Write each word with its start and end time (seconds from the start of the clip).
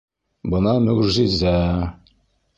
Бына 0.53 0.73
мөғжизә! 0.87 1.53